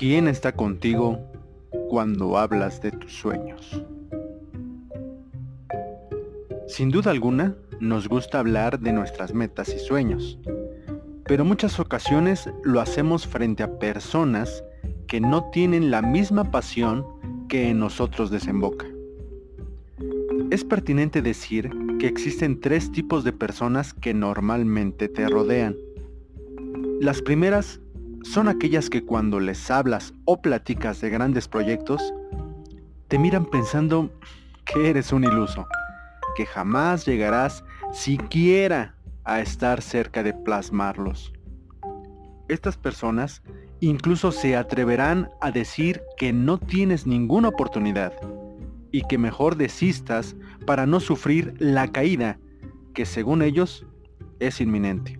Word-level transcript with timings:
¿Quién 0.00 0.28
está 0.28 0.52
contigo 0.52 1.18
cuando 1.90 2.38
hablas 2.38 2.80
de 2.80 2.90
tus 2.90 3.12
sueños? 3.12 3.84
Sin 6.66 6.90
duda 6.90 7.10
alguna, 7.10 7.54
nos 7.80 8.08
gusta 8.08 8.38
hablar 8.38 8.80
de 8.80 8.94
nuestras 8.94 9.34
metas 9.34 9.68
y 9.74 9.78
sueños, 9.78 10.38
pero 11.26 11.44
muchas 11.44 11.78
ocasiones 11.78 12.48
lo 12.64 12.80
hacemos 12.80 13.26
frente 13.26 13.62
a 13.62 13.78
personas 13.78 14.64
que 15.06 15.20
no 15.20 15.50
tienen 15.50 15.90
la 15.90 16.00
misma 16.00 16.50
pasión 16.50 17.04
que 17.50 17.68
en 17.68 17.78
nosotros 17.78 18.30
desemboca. 18.30 18.86
Es 20.50 20.64
pertinente 20.64 21.20
decir 21.20 21.70
que 21.98 22.06
existen 22.06 22.58
tres 22.58 22.90
tipos 22.90 23.22
de 23.22 23.34
personas 23.34 23.92
que 23.92 24.14
normalmente 24.14 25.10
te 25.10 25.28
rodean. 25.28 25.76
Las 27.02 27.20
primeras 27.20 27.82
son 28.22 28.48
aquellas 28.48 28.90
que 28.90 29.04
cuando 29.04 29.40
les 29.40 29.70
hablas 29.70 30.14
o 30.24 30.40
platicas 30.40 31.00
de 31.00 31.10
grandes 31.10 31.48
proyectos, 31.48 32.14
te 33.08 33.18
miran 33.18 33.44
pensando 33.44 34.10
que 34.64 34.90
eres 34.90 35.12
un 35.12 35.24
iluso, 35.24 35.66
que 36.36 36.46
jamás 36.46 37.06
llegarás 37.06 37.64
siquiera 37.92 38.94
a 39.24 39.40
estar 39.40 39.82
cerca 39.82 40.22
de 40.22 40.32
plasmarlos. 40.32 41.32
Estas 42.48 42.76
personas 42.76 43.42
incluso 43.80 44.32
se 44.32 44.56
atreverán 44.56 45.30
a 45.40 45.50
decir 45.50 46.02
que 46.16 46.32
no 46.32 46.58
tienes 46.58 47.06
ninguna 47.06 47.48
oportunidad 47.48 48.12
y 48.92 49.02
que 49.02 49.18
mejor 49.18 49.56
desistas 49.56 50.36
para 50.66 50.86
no 50.86 51.00
sufrir 51.00 51.54
la 51.58 51.88
caída 51.88 52.38
que 52.92 53.06
según 53.06 53.42
ellos 53.42 53.86
es 54.40 54.60
inminente. 54.60 55.18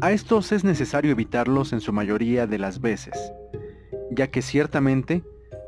A 0.00 0.12
estos 0.12 0.52
es 0.52 0.62
necesario 0.62 1.10
evitarlos 1.10 1.72
en 1.72 1.80
su 1.80 1.92
mayoría 1.92 2.46
de 2.46 2.56
las 2.56 2.80
veces, 2.80 3.32
ya 4.12 4.28
que 4.28 4.42
ciertamente 4.42 5.24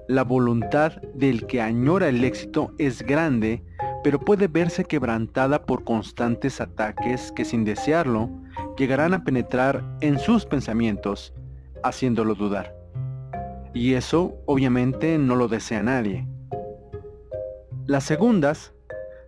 la 0.06 0.22
voluntad 0.22 1.02
del 1.14 1.48
que 1.48 1.60
añora 1.60 2.08
el 2.08 2.22
éxito 2.22 2.72
es 2.78 3.02
grande, 3.02 3.64
pero 4.04 4.20
puede 4.20 4.46
verse 4.46 4.84
quebrantada 4.84 5.66
por 5.66 5.82
constantes 5.82 6.60
ataques 6.60 7.32
que 7.32 7.44
sin 7.44 7.64
desearlo 7.64 8.30
llegarán 8.78 9.14
a 9.14 9.24
penetrar 9.24 9.84
en 10.00 10.20
sus 10.20 10.46
pensamientos, 10.46 11.34
haciéndolo 11.82 12.36
dudar. 12.36 12.72
Y 13.74 13.94
eso 13.94 14.36
obviamente 14.46 15.18
no 15.18 15.34
lo 15.34 15.48
desea 15.48 15.82
nadie. 15.82 16.24
Las 17.86 18.04
segundas 18.04 18.72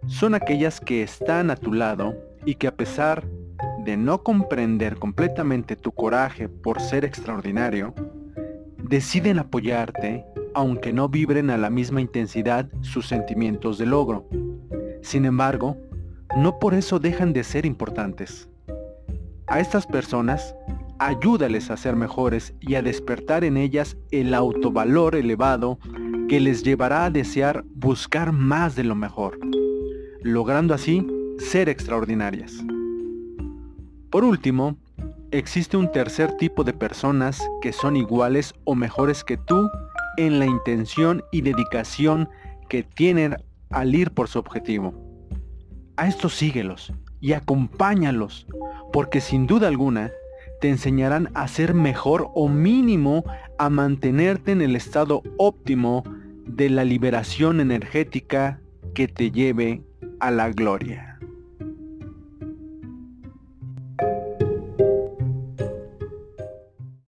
son 0.06 0.36
aquellas 0.36 0.80
que 0.80 1.02
están 1.02 1.50
a 1.50 1.56
tu 1.56 1.72
lado 1.72 2.14
y 2.44 2.54
que 2.54 2.68
a 2.68 2.76
pesar 2.76 3.24
de 3.24 3.41
no 3.96 4.22
comprender 4.22 4.98
completamente 4.98 5.76
tu 5.76 5.92
coraje 5.92 6.48
por 6.48 6.80
ser 6.80 7.04
extraordinario, 7.04 7.94
deciden 8.78 9.38
apoyarte 9.38 10.24
aunque 10.54 10.92
no 10.92 11.08
vibren 11.08 11.50
a 11.50 11.56
la 11.56 11.70
misma 11.70 12.00
intensidad 12.00 12.68
sus 12.80 13.06
sentimientos 13.06 13.78
de 13.78 13.86
logro. 13.86 14.28
Sin 15.02 15.24
embargo, 15.24 15.76
no 16.36 16.58
por 16.58 16.74
eso 16.74 16.98
dejan 16.98 17.32
de 17.32 17.44
ser 17.44 17.66
importantes. 17.66 18.48
A 19.46 19.60
estas 19.60 19.86
personas, 19.86 20.54
ayúdales 20.98 21.70
a 21.70 21.76
ser 21.76 21.96
mejores 21.96 22.54
y 22.60 22.74
a 22.76 22.82
despertar 22.82 23.44
en 23.44 23.56
ellas 23.56 23.96
el 24.10 24.34
autovalor 24.34 25.16
elevado 25.16 25.78
que 26.28 26.40
les 26.40 26.62
llevará 26.62 27.04
a 27.04 27.10
desear 27.10 27.64
buscar 27.74 28.32
más 28.32 28.76
de 28.76 28.84
lo 28.84 28.94
mejor, 28.94 29.38
logrando 30.22 30.72
así 30.74 31.06
ser 31.38 31.68
extraordinarias. 31.68 32.64
Por 34.12 34.24
último, 34.24 34.76
existe 35.30 35.78
un 35.78 35.90
tercer 35.90 36.36
tipo 36.36 36.64
de 36.64 36.74
personas 36.74 37.40
que 37.62 37.72
son 37.72 37.96
iguales 37.96 38.52
o 38.64 38.74
mejores 38.74 39.24
que 39.24 39.38
tú 39.38 39.70
en 40.18 40.38
la 40.38 40.44
intención 40.44 41.24
y 41.32 41.40
dedicación 41.40 42.28
que 42.68 42.82
tienen 42.82 43.36
al 43.70 43.94
ir 43.94 44.10
por 44.10 44.28
su 44.28 44.38
objetivo. 44.38 44.92
A 45.96 46.08
estos 46.08 46.34
síguelos 46.34 46.92
y 47.22 47.32
acompáñalos, 47.32 48.46
porque 48.92 49.22
sin 49.22 49.46
duda 49.46 49.68
alguna 49.68 50.12
te 50.60 50.68
enseñarán 50.68 51.30
a 51.32 51.48
ser 51.48 51.72
mejor 51.72 52.28
o 52.34 52.50
mínimo 52.50 53.24
a 53.58 53.70
mantenerte 53.70 54.52
en 54.52 54.60
el 54.60 54.76
estado 54.76 55.22
óptimo 55.38 56.04
de 56.44 56.68
la 56.68 56.84
liberación 56.84 57.60
energética 57.60 58.60
que 58.92 59.08
te 59.08 59.30
lleve 59.30 59.82
a 60.20 60.30
la 60.30 60.50
gloria. 60.50 61.11